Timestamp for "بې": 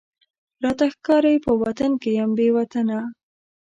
2.37-2.47